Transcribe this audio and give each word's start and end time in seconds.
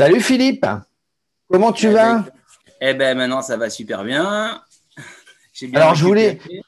Salut 0.00 0.22
Philippe, 0.22 0.64
comment 1.46 1.72
tu 1.72 1.90
vas? 1.90 2.24
Eh 2.80 2.94
ben 2.94 3.18
maintenant 3.18 3.42
ça 3.42 3.58
va 3.58 3.68
super 3.68 4.02
bien. 4.02 4.62
Bien 5.60 5.78
Alors 5.78 5.94
je 5.94 6.06
voulais, 6.06 6.28
récupéré. 6.28 6.62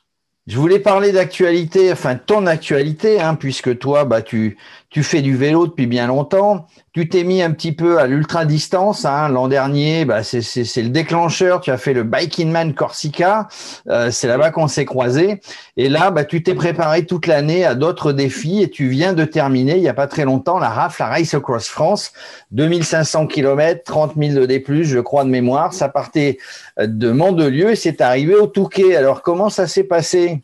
je 0.47 0.59
voulais 0.59 0.79
parler 0.79 1.13
d'actualité, 1.13 1.91
enfin 1.91 2.17
ton 2.17 2.47
actualité, 2.47 3.23
hein, 3.23 3.35
puisque 3.35 3.79
toi, 3.79 4.05
bah, 4.05 4.21
tu, 4.21 4.59
tu 4.93 5.03
fais 5.03 5.23
du 5.23 5.35
vélo 5.35 5.67
depuis 5.67 5.87
bien 5.87 6.07
longtemps. 6.07 6.67
Tu 6.93 7.09
t'es 7.09 7.25
mis 7.25 7.41
un 7.43 7.51
petit 7.53 7.73
peu 7.73 7.99
à 7.99 8.07
l'ultra 8.07 8.45
distance. 8.45 9.07
Hein. 9.07 9.29
L'an 9.31 9.49
dernier, 9.49 10.05
bah, 10.05 10.23
c'est 10.23 10.43
c'est- 10.43 10.65
c'est 10.65 10.83
le 10.83 10.91
déclencheur. 10.91 11.63
Tu 11.63 11.71
as 11.71 11.79
fait 11.79 11.95
le 11.95 12.03
Biking 12.03 12.51
Man 12.51 12.75
Corsica. 12.75 13.49
Euh, 13.89 14.11
c'est 14.11 14.29
là-bas 14.29 14.51
qu'on 14.51 14.69
s'est 14.69 14.85
croisés. 14.85 15.41
Et 15.79 15.89
là, 15.89 16.11
bah, 16.11 16.25
tu 16.27 16.43
t'es 16.43 16.55
préparé 16.55 17.07
toute 17.07 17.27
l'année 17.27 17.65
à 17.65 17.75
d'autres 17.75 18.13
défis 18.13 18.61
et 18.63 18.69
tu 18.69 18.89
viens 18.89 19.15
de 19.15 19.25
terminer, 19.25 19.77
il 19.77 19.81
n'y 19.81 19.89
a 19.89 19.95
pas 19.95 20.07
très 20.07 20.25
longtemps, 20.27 20.59
la 20.59 20.69
RAF, 20.69 20.99
la 20.99 21.07
Race 21.07 21.33
Across 21.33 21.69
France. 21.69 22.13
2500 22.51 23.27
km, 23.27 23.83
30 23.85 24.13
000 24.17 24.39
de 24.39 24.45
D+, 24.45 24.63
je 24.83 24.99
crois, 25.01 25.25
de 25.25 25.31
mémoire. 25.31 25.73
Ça 25.73 25.89
partait 25.89 26.37
de 26.79 27.11
Mandelieu 27.11 27.71
et 27.71 27.77
c'est 27.77 28.03
arrivé 28.03 28.35
au 28.35 28.47
Touquet. 28.47 28.95
Alors, 28.95 29.23
comment 29.23 29.49
ça 29.49 29.67
s'est 29.67 29.85
passé? 29.85 30.43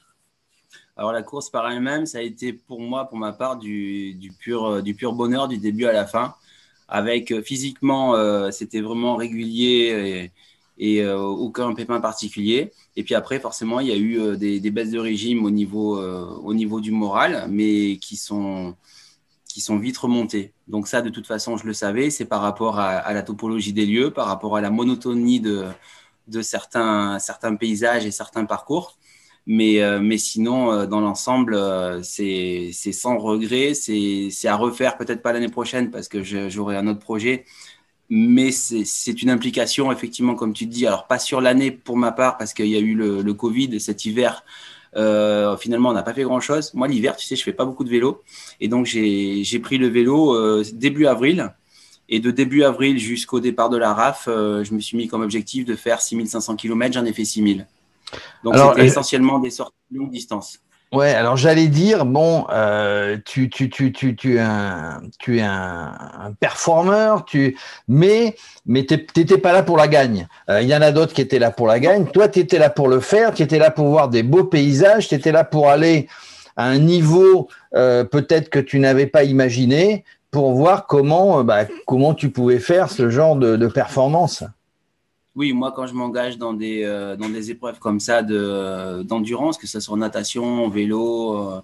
Alors 0.98 1.12
la 1.12 1.22
course 1.22 1.48
par 1.48 1.70
elle-même, 1.70 2.06
ça 2.06 2.18
a 2.18 2.22
été 2.22 2.52
pour 2.52 2.80
moi, 2.80 3.08
pour 3.08 3.18
ma 3.18 3.32
part, 3.32 3.56
du, 3.56 4.18
euh, 4.48 4.82
pur 4.96 5.12
bonheur 5.12 5.46
du 5.46 5.58
début 5.58 5.84
à 5.86 5.92
la 5.92 6.06
fin. 6.06 6.34
Avec 6.88 7.30
euh, 7.30 7.40
physiquement, 7.40 8.16
euh, 8.16 8.50
c'était 8.50 8.80
vraiment 8.80 9.14
régulier 9.14 10.32
et, 10.78 11.06
aucun 11.06 11.74
pépin 11.74 12.00
particulier. 12.00 12.72
Et 12.96 13.04
puis 13.04 13.14
après, 13.14 13.38
forcément, 13.38 13.78
il 13.80 13.88
y 13.88 13.92
a 13.92 13.96
eu 13.96 14.36
des, 14.36 14.70
baisses 14.70 14.90
de 14.90 14.98
régime 14.98 15.44
au 15.44 15.50
niveau, 15.50 15.98
au 16.00 16.54
niveau 16.54 16.80
du 16.80 16.90
moral, 16.92 17.46
mais 17.48 17.96
qui 17.98 18.16
sont, 18.16 18.76
vite 19.70 19.98
remontées. 19.98 20.52
Donc 20.68 20.88
ça, 20.88 21.02
de 21.02 21.10
toute 21.10 21.26
façon, 21.26 21.56
je 21.56 21.66
le 21.66 21.74
savais. 21.74 22.10
C'est 22.10 22.26
par 22.26 22.42
rapport 22.42 22.78
à, 22.78 23.12
la 23.12 23.22
topologie 23.22 23.72
des 23.72 23.86
lieux, 23.86 24.12
par 24.12 24.26
rapport 24.26 24.56
à 24.56 24.60
la 24.60 24.70
monotonie 24.70 25.40
de, 25.40 25.64
certains 26.42 27.18
paysages 27.58 28.06
et 28.06 28.10
certains 28.12 28.44
parcours. 28.44 28.97
Mais, 29.48 29.80
euh, 29.82 29.98
mais 29.98 30.18
sinon, 30.18 30.70
euh, 30.72 30.86
dans 30.86 31.00
l'ensemble, 31.00 31.54
euh, 31.54 32.02
c'est 32.02 32.70
sans 32.92 33.16
regret. 33.18 33.72
C'est 33.74 34.30
à 34.46 34.56
refaire 34.56 34.98
peut-être 34.98 35.22
pas 35.22 35.32
l'année 35.32 35.48
prochaine 35.48 35.90
parce 35.90 36.06
que 36.08 36.22
j'aurai 36.22 36.76
un 36.76 36.86
autre 36.86 37.00
projet. 37.00 37.46
Mais 38.10 38.52
c'est 38.52 39.22
une 39.22 39.30
implication, 39.30 39.90
effectivement, 39.92 40.34
comme 40.34 40.52
tu 40.52 40.66
dis. 40.66 40.86
Alors, 40.86 41.06
pas 41.06 41.18
sur 41.18 41.40
l'année 41.40 41.70
pour 41.70 41.96
ma 41.96 42.12
part 42.12 42.36
parce 42.38 42.54
qu'il 42.54 42.68
y 42.68 42.76
a 42.76 42.80
eu 42.80 42.94
le, 42.94 43.34
Covid 43.34 43.74
et 43.74 43.78
cet 43.80 44.04
hiver. 44.04 44.44
finalement, 45.58 45.90
on 45.90 45.92
n'a 45.94 46.02
pas 46.02 46.14
fait 46.14 46.24
grand-chose. 46.24 46.74
Moi, 46.74 46.88
l'hiver, 46.88 47.16
tu 47.16 47.26
sais, 47.26 47.36
je 47.36 47.42
fais 47.42 47.52
pas 47.52 47.64
beaucoup 47.64 47.84
de 47.84 47.90
vélo. 47.90 48.22
Et 48.60 48.68
donc, 48.68 48.86
j'ai 48.86 49.60
pris 49.62 49.78
le 49.78 49.88
vélo 49.88 50.62
début 50.72 51.06
avril. 51.06 51.54
Et 52.10 52.20
de 52.20 52.30
début 52.30 52.64
avril 52.64 52.98
jusqu'au 52.98 53.40
départ 53.40 53.70
de 53.70 53.76
la 53.78 53.94
RAF, 53.94 54.24
je 54.26 54.74
me 54.74 54.80
suis 54.80 54.96
mis 54.96 55.08
comme 55.08 55.22
objectif 55.22 55.64
de 55.64 55.74
faire 55.76 56.00
6500 56.02 56.56
km. 56.56 56.94
J'en 56.94 57.04
ai 57.04 57.12
fait 57.12 57.24
6000. 57.24 57.66
Donc, 58.44 58.56
c'était 58.56 58.80
euh, 58.80 58.84
essentiellement 58.84 59.38
des 59.38 59.50
sorties 59.50 59.74
de 59.90 59.98
longue 59.98 60.10
distance. 60.10 60.58
Ouais, 60.90 61.12
alors 61.12 61.36
j'allais 61.36 61.66
dire, 61.66 62.06
bon, 62.06 62.46
euh, 62.50 63.18
tu, 63.26 63.50
tu, 63.50 63.68
tu, 63.68 63.92
tu, 63.92 64.16
tu 64.16 64.36
es 64.36 64.40
un, 64.40 65.02
tu 65.18 65.36
es 65.38 65.42
un, 65.42 65.92
un 66.18 66.32
performeur, 66.32 67.26
tu, 67.26 67.58
mais, 67.88 68.36
mais 68.64 68.86
t'étais 68.86 69.36
pas 69.36 69.52
là 69.52 69.62
pour 69.62 69.76
la 69.76 69.86
gagne. 69.86 70.26
Euh, 70.48 70.62
Il 70.62 70.68
y 70.68 70.74
en 70.74 70.80
a 70.80 70.90
d'autres 70.90 71.12
qui 71.12 71.20
étaient 71.20 71.38
là 71.38 71.50
pour 71.50 71.66
la 71.66 71.78
gagne. 71.78 72.06
Toi, 72.06 72.28
tu 72.28 72.38
étais 72.38 72.58
là 72.58 72.70
pour 72.70 72.88
le 72.88 73.00
faire, 73.00 73.34
tu 73.34 73.42
étais 73.42 73.58
là 73.58 73.70
pour 73.70 73.88
voir 73.88 74.08
des 74.08 74.22
beaux 74.22 74.44
paysages, 74.44 75.08
tu 75.08 75.14
étais 75.14 75.30
là 75.30 75.44
pour 75.44 75.68
aller 75.68 76.08
à 76.56 76.64
un 76.64 76.78
niveau 76.78 77.48
euh, 77.74 78.04
peut-être 78.04 78.48
que 78.48 78.58
tu 78.58 78.78
n'avais 78.78 79.06
pas 79.06 79.24
imaginé, 79.24 80.04
pour 80.30 80.52
voir 80.52 80.86
comment, 80.86 81.44
bah, 81.44 81.66
comment 81.86 82.14
tu 82.14 82.30
pouvais 82.30 82.58
faire 82.58 82.90
ce 82.90 83.10
genre 83.10 83.36
de, 83.36 83.56
de 83.56 83.66
performance. 83.66 84.44
Oui, 85.38 85.52
moi, 85.52 85.70
quand 85.70 85.86
je 85.86 85.94
m'engage 85.94 86.36
dans 86.36 86.52
des, 86.52 86.82
euh, 86.82 87.14
dans 87.14 87.28
des 87.28 87.52
épreuves 87.52 87.78
comme 87.78 88.00
ça 88.00 88.22
de, 88.24 89.04
d'endurance, 89.04 89.56
que 89.56 89.68
ce 89.68 89.78
soit 89.78 89.94
en 89.94 89.98
natation, 89.98 90.64
en 90.64 90.68
vélo, 90.68 91.38
euh, 91.38 91.60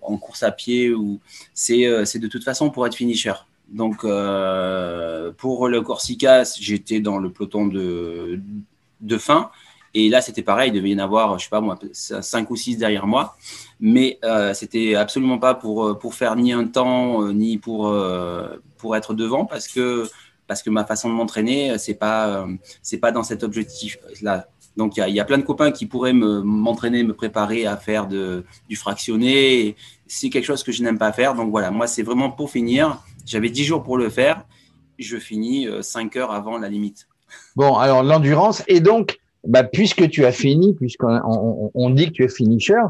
en 0.00 0.16
course 0.16 0.42
à 0.42 0.50
pied, 0.50 0.94
ou, 0.94 1.20
c'est, 1.52 1.86
euh, 1.86 2.06
c'est 2.06 2.18
de 2.18 2.28
toute 2.28 2.44
façon 2.44 2.70
pour 2.70 2.86
être 2.86 2.94
finisher. 2.94 3.34
Donc, 3.68 4.04
euh, 4.04 5.32
pour 5.36 5.68
le 5.68 5.82
Corsica, 5.82 6.44
j'étais 6.58 7.00
dans 7.00 7.18
le 7.18 7.30
peloton 7.30 7.66
de, 7.66 8.40
de 9.02 9.18
fin. 9.18 9.50
Et 9.92 10.08
là, 10.08 10.22
c'était 10.22 10.42
pareil, 10.42 10.70
il 10.70 10.74
devait 10.74 10.88
y 10.88 10.94
en 10.94 11.04
avoir, 11.04 11.38
je 11.38 11.44
sais 11.44 11.50
pas 11.50 11.60
moi, 11.60 11.78
5 11.92 12.50
ou 12.50 12.56
6 12.56 12.78
derrière 12.78 13.06
moi. 13.06 13.36
Mais 13.80 14.18
euh, 14.24 14.54
c'était 14.54 14.94
absolument 14.94 15.38
pas 15.38 15.54
pour, 15.54 15.84
euh, 15.88 15.94
pour 15.94 16.14
faire 16.14 16.36
ni 16.36 16.54
un 16.54 16.66
temps, 16.66 17.22
euh, 17.22 17.32
ni 17.32 17.58
pour, 17.58 17.88
euh, 17.88 18.48
pour 18.78 18.96
être 18.96 19.12
devant, 19.12 19.44
parce 19.44 19.68
que, 19.68 20.08
parce 20.50 20.64
que 20.64 20.70
ma 20.70 20.84
façon 20.84 21.08
de 21.08 21.14
m'entraîner, 21.14 21.78
c'est 21.78 21.94
pas, 21.94 22.28
euh, 22.42 22.46
c'est 22.82 22.98
pas 22.98 23.12
dans 23.12 23.22
cet 23.22 23.44
objectif-là. 23.44 24.48
Donc, 24.76 24.96
il 24.96 25.00
y, 25.00 25.02
a- 25.04 25.08
il 25.08 25.14
y 25.14 25.20
a 25.20 25.24
plein 25.24 25.38
de 25.38 25.44
copains 25.44 25.70
qui 25.70 25.86
pourraient 25.86 26.12
me- 26.12 26.40
m'entraîner, 26.42 27.04
me 27.04 27.14
préparer 27.14 27.66
à 27.66 27.76
faire 27.76 28.08
de, 28.08 28.44
du 28.68 28.74
fractionné. 28.74 29.76
C'est 30.08 30.28
quelque 30.28 30.44
chose 30.44 30.64
que 30.64 30.72
je 30.72 30.82
n'aime 30.82 30.98
pas 30.98 31.12
faire. 31.12 31.34
Donc, 31.36 31.50
voilà, 31.52 31.70
moi, 31.70 31.86
c'est 31.86 32.02
vraiment 32.02 32.30
pour 32.30 32.50
finir. 32.50 33.00
J'avais 33.26 33.48
10 33.50 33.62
jours 33.64 33.84
pour 33.84 33.96
le 33.96 34.08
faire. 34.10 34.44
Je 34.98 35.18
finis 35.18 35.68
5 35.82 36.16
heures 36.16 36.32
avant 36.32 36.58
la 36.58 36.68
limite. 36.68 37.06
Bon, 37.54 37.76
alors 37.76 38.02
l'endurance, 38.02 38.64
et 38.66 38.80
donc, 38.80 39.20
bah, 39.46 39.62
puisque 39.62 40.08
tu 40.10 40.24
as 40.24 40.32
fini, 40.32 40.74
puisqu'on 40.74 41.20
on, 41.24 41.70
on 41.74 41.90
dit 41.90 42.06
que 42.06 42.10
tu 42.12 42.24
es 42.24 42.28
finisher, 42.28 42.82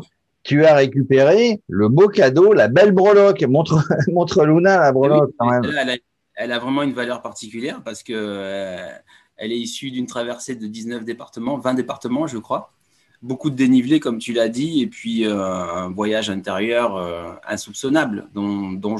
tu 0.45 0.65
as 0.65 0.75
récupéré 0.75 1.61
le 1.69 1.89
beau 1.89 2.09
cadeau, 2.09 2.55
la 2.55 2.69
belle 2.69 2.93
breloque. 2.93 3.43
Montre, 3.43 3.85
montre 4.09 4.47
Luna 4.47 4.79
la 4.81 4.93
breloque 4.93 5.33
quand 5.39 5.51
même. 5.51 5.63
Elle, 5.79 6.01
elle 6.41 6.53
a 6.53 6.59
vraiment 6.59 6.83
une 6.83 6.95
valeur 6.95 7.21
particulière 7.21 7.83
parce 7.85 8.03
que 8.03 8.15
euh, 8.17 8.89
elle 9.37 9.53
est 9.53 9.59
issue 9.59 9.91
d'une 9.91 10.07
traversée 10.07 10.57
de 10.57 10.67
19 10.67 11.05
départements, 11.05 11.59
20 11.59 11.75
départements, 11.75 12.27
je 12.27 12.39
crois. 12.39 12.73
Beaucoup 13.21 13.51
de 13.51 13.57
dénivelé, 13.57 14.01
comme 14.01 14.19
tu 14.19 14.33
l'as 14.33 14.49
dit, 14.49 14.81
et 14.81 14.87
puis 14.87 15.27
euh, 15.27 15.39
un 15.39 15.91
voyage 15.91 16.31
intérieur 16.31 16.97
euh, 16.97 17.33
insoupçonnable 17.47 18.31
dont, 18.33 18.97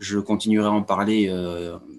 je 0.00 0.18
continuerai 0.18 0.68
à 0.68 0.70
en 0.70 0.82
parler 0.82 1.32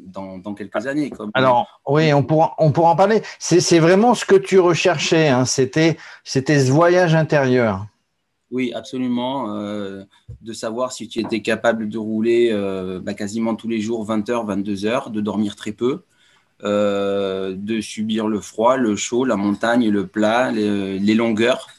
dans, 0.06 0.38
dans 0.38 0.54
quelques 0.54 0.86
années. 0.86 1.10
Comme, 1.10 1.32
Alors, 1.34 1.82
oui, 1.88 2.14
on 2.14 2.22
pourra, 2.22 2.54
on 2.60 2.72
pourra 2.72 2.92
en 2.92 2.96
parler. 2.96 3.24
C'est 3.40 3.80
vraiment 3.80 4.14
ce 4.14 4.26
que 4.26 4.36
tu 4.36 4.60
recherchais. 4.60 5.28
Hein. 5.28 5.46
C'était 5.46 5.98
ce 6.24 6.72
voyage 6.72 7.16
intérieur. 7.16 7.88
Oui, 8.52 8.74
absolument. 8.74 9.56
euh, 9.56 10.04
de 10.42 10.54
savoir 10.54 10.92
si 10.92 11.08
tu 11.08 11.20
étais 11.20 11.42
capable 11.42 11.88
de 11.90 11.98
rouler 11.98 12.50
euh, 12.52 13.00
bah, 13.00 13.14
quasiment 13.14 13.56
tous 13.56 13.68
les 13.68 13.80
jours 13.80 14.04
20 14.06 14.28
heures, 14.30 14.46
22 14.46 14.86
heures, 14.86 15.12
de 15.12 15.22
dormir 15.22 15.56
très 15.56 15.72
peu, 15.72 16.02
euh, 16.64 17.56
de 17.56 17.80
subir 17.82 18.28
le 18.28 18.40
froid, 18.42 18.78
le 18.78 18.96
chaud, 18.96 19.24
la 19.26 19.36
montagne, 19.36 19.90
le 19.90 20.08
plat, 20.08 20.52
les, 20.52 20.98
les 21.00 21.14
longueurs, 21.14 21.70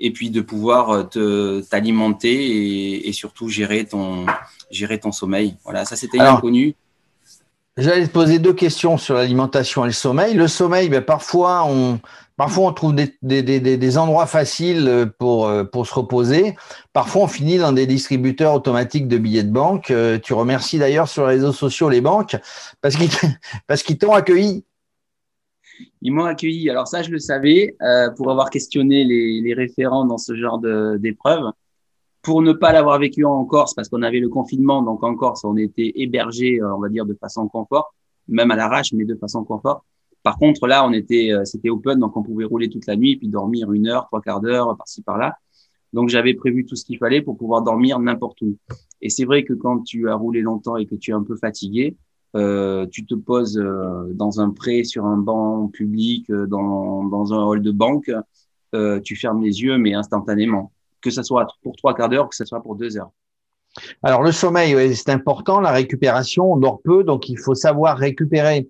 et 0.00 0.12
puis 0.12 0.30
de 0.30 0.40
pouvoir 0.40 1.08
te- 1.08 1.60
t'alimenter 1.62 2.32
et, 2.34 3.08
et 3.08 3.12
surtout 3.12 3.48
gérer 3.48 3.84
ton, 3.84 4.26
gérer 4.70 5.00
ton 5.00 5.12
sommeil. 5.12 5.56
Voilà, 5.64 5.84
ça 5.84 5.96
c'était 5.96 6.20
inconnu. 6.20 6.74
J'allais 7.76 8.06
te 8.06 8.12
poser 8.12 8.38
deux 8.38 8.52
questions 8.52 8.96
sur 8.98 9.14
l'alimentation 9.14 9.84
et 9.84 9.88
le 9.88 9.92
sommeil. 9.92 10.34
Le 10.34 10.46
sommeil, 10.46 10.88
ben, 10.88 11.02
parfois, 11.02 11.64
on, 11.66 11.98
parfois 12.36 12.68
on 12.68 12.72
trouve 12.72 12.94
des, 12.94 13.16
des, 13.22 13.42
des, 13.42 13.58
des 13.60 13.98
endroits 13.98 14.26
faciles 14.26 15.10
pour, 15.18 15.48
euh, 15.48 15.64
pour 15.64 15.84
se 15.84 15.92
reposer. 15.94 16.54
Parfois, 16.92 17.22
on 17.22 17.26
finit 17.26 17.58
dans 17.58 17.72
des 17.72 17.86
distributeurs 17.86 18.54
automatiques 18.54 19.08
de 19.08 19.18
billets 19.18 19.42
de 19.42 19.50
banque. 19.50 19.90
Euh, 19.90 20.20
Tu 20.20 20.34
remercies 20.34 20.78
d'ailleurs 20.78 21.08
sur 21.08 21.26
les 21.26 21.34
réseaux 21.34 21.52
sociaux 21.52 21.88
les 21.88 22.00
banques 22.00 22.36
parce 22.80 22.94
qu'ils 22.94 23.10
parce 23.66 23.82
qu'ils 23.82 23.98
t'ont 23.98 24.12
accueilli. 24.12 24.64
Ils 26.00 26.12
m'ont 26.12 26.26
accueilli. 26.26 26.70
Alors 26.70 26.86
ça, 26.86 27.02
je 27.02 27.10
le 27.10 27.18
savais, 27.18 27.74
euh, 27.82 28.08
pour 28.10 28.30
avoir 28.30 28.50
questionné 28.50 29.02
les, 29.02 29.40
les 29.40 29.54
référents 29.54 30.04
dans 30.04 30.18
ce 30.18 30.36
genre 30.36 30.60
d'épreuve. 30.98 31.50
Pour 32.24 32.42
ne 32.42 32.52
pas 32.52 32.72
l'avoir 32.72 32.98
vécu 32.98 33.24
en 33.24 33.44
Corse, 33.44 33.74
parce 33.74 33.88
qu'on 33.88 34.02
avait 34.02 34.18
le 34.18 34.28
confinement, 34.28 34.82
donc 34.82 35.04
en 35.04 35.14
Corse, 35.14 35.44
on 35.44 35.56
était 35.56 35.92
hébergé, 35.94 36.60
euh, 36.60 36.74
on 36.74 36.80
va 36.80 36.88
dire, 36.88 37.06
de 37.06 37.14
façon 37.14 37.48
confort, 37.48 37.94
même 38.28 38.50
à 38.50 38.56
l'arrache, 38.56 38.92
mais 38.92 39.04
de 39.04 39.14
façon 39.14 39.44
confort. 39.44 39.84
Par 40.22 40.38
contre, 40.38 40.66
là, 40.66 40.86
on 40.86 40.92
était, 40.92 41.32
euh, 41.32 41.44
c'était 41.44 41.70
open, 41.70 42.00
donc 42.00 42.16
on 42.16 42.22
pouvait 42.22 42.46
rouler 42.46 42.68
toute 42.68 42.86
la 42.86 42.96
nuit, 42.96 43.16
puis 43.16 43.28
dormir 43.28 43.70
une 43.72 43.86
heure, 43.86 44.06
trois 44.06 44.22
quarts 44.22 44.40
d'heure, 44.40 44.76
par-ci, 44.76 45.02
par-là. 45.02 45.36
Donc, 45.92 46.08
j'avais 46.08 46.34
prévu 46.34 46.64
tout 46.64 46.74
ce 46.74 46.84
qu'il 46.84 46.98
fallait 46.98 47.22
pour 47.22 47.36
pouvoir 47.36 47.62
dormir 47.62 48.00
n'importe 48.00 48.40
où. 48.42 48.56
Et 49.00 49.10
c'est 49.10 49.24
vrai 49.24 49.44
que 49.44 49.52
quand 49.52 49.82
tu 49.82 50.08
as 50.08 50.14
roulé 50.16 50.40
longtemps 50.40 50.76
et 50.76 50.86
que 50.86 50.96
tu 50.96 51.12
es 51.12 51.14
un 51.14 51.22
peu 51.22 51.36
fatigué, 51.36 51.96
euh, 52.36 52.86
tu 52.90 53.06
te 53.06 53.14
poses 53.14 53.58
euh, 53.58 54.12
dans 54.12 54.40
un 54.40 54.50
pré, 54.50 54.82
sur 54.82 55.04
un 55.04 55.16
banc 55.16 55.68
public, 55.68 56.28
euh, 56.30 56.46
dans, 56.46 57.04
dans 57.04 57.32
un 57.32 57.44
hall 57.44 57.62
de 57.62 57.70
banque, 57.70 58.10
tu 59.04 59.14
fermes 59.14 59.40
les 59.40 59.62
yeux, 59.62 59.78
mais 59.78 59.94
instantanément. 59.94 60.72
Que 61.04 61.10
ce 61.10 61.22
soit 61.22 61.46
pour 61.62 61.76
trois 61.76 61.94
quarts 61.94 62.08
d'heure, 62.08 62.30
que 62.30 62.34
ce 62.34 62.46
soit 62.46 62.62
pour 62.62 62.76
deux 62.76 62.96
heures. 62.96 63.10
Alors, 64.02 64.22
le 64.22 64.32
sommeil, 64.32 64.74
ouais, 64.74 64.94
c'est 64.94 65.10
important. 65.10 65.60
La 65.60 65.70
récupération, 65.70 66.50
on 66.54 66.56
dort 66.56 66.80
peu, 66.82 67.04
donc 67.04 67.28
il 67.28 67.38
faut 67.38 67.54
savoir 67.54 67.98
récupérer 67.98 68.68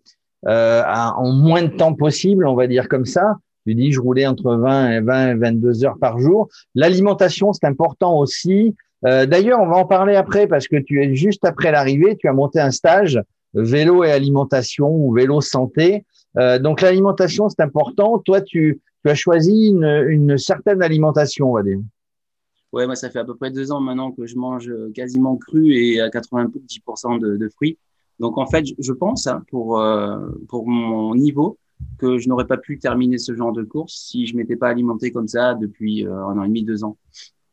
euh, 0.49 0.83
en 0.85 1.31
moins 1.31 1.63
de 1.63 1.69
temps 1.69 1.95
possible, 1.95 2.45
on 2.45 2.57
va 2.57 2.67
dire 2.67 2.89
comme 2.89 3.05
ça. 3.05 3.37
Tu 3.65 3.77
dis, 3.77 3.93
je 3.93 4.01
roulais 4.01 4.27
entre 4.27 4.57
20 4.57 4.91
et 4.91 5.01
20 5.01 5.31
et 5.31 5.35
22 5.35 5.85
heures 5.85 5.99
par 6.01 6.19
jour. 6.19 6.49
L'alimentation, 6.75 7.53
c'est 7.53 7.67
important 7.67 8.19
aussi. 8.19 8.75
Euh, 9.07 9.27
D'ailleurs, 9.27 9.61
on 9.61 9.69
va 9.69 9.77
en 9.77 9.87
parler 9.87 10.17
après 10.17 10.49
parce 10.49 10.67
que 10.67 10.77
tu 10.77 11.03
es 11.05 11.15
juste 11.15 11.45
après 11.45 11.71
l'arrivée, 11.71 12.17
tu 12.17 12.27
as 12.27 12.33
monté 12.33 12.59
un 12.59 12.73
stage 12.73 13.23
vélo 13.55 14.03
et 14.03 14.11
alimentation 14.11 14.89
ou 14.89 15.15
vélo 15.15 15.41
santé. 15.41 16.05
donc 16.35 16.81
l'alimentation, 16.81 17.49
c'est 17.49 17.61
important. 17.63 18.19
Toi, 18.19 18.41
tu, 18.41 18.81
tu 19.05 19.11
as 19.11 19.15
choisi 19.15 19.69
une, 19.69 19.85
une 20.09 20.37
certaine 20.37 20.83
alimentation, 20.83 21.53
on 21.53 21.55
va 21.55 21.63
dire. 21.63 21.79
Ouais, 22.75 22.87
moi, 22.87 22.97
ça 22.97 23.09
fait 23.09 23.21
à 23.21 23.25
peu 23.25 23.37
près 23.37 23.53
deux 23.53 23.71
ans 23.71 23.81
maintenant 23.81 24.11
que 24.11 24.27
je 24.27 24.35
mange 24.37 24.69
quasiment 24.95 25.37
cru 25.37 25.75
et 25.75 26.01
à 26.01 26.09
90% 26.09 27.21
de, 27.21 27.49
fruits. 27.49 27.79
Donc, 28.19 28.37
en 28.37 28.47
fait, 28.47 28.65
je 28.77 28.93
pense, 28.93 29.29
hein, 29.29 29.45
pour, 29.49 29.79
euh, 29.79 30.19
pour 30.49 30.67
mon 30.67 31.15
niveau, 31.15 31.57
que 31.99 32.19
je 32.19 32.29
n'aurais 32.29 32.49
pas 32.49 32.57
pu 32.57 32.81
terminer 32.81 33.19
ce 33.19 33.33
genre 33.37 33.53
de 33.53 33.63
course 33.63 33.95
si 33.95 34.27
je 34.27 34.37
m'étais 34.37 34.57
pas 34.57 34.71
alimenté 34.71 35.13
comme 35.13 35.29
ça 35.29 35.55
depuis 35.55 36.05
euh, 36.05 36.27
un 36.27 36.37
an 36.37 36.43
et 36.43 36.49
demi, 36.49 36.65
deux 36.65 36.83
ans. 36.83 36.99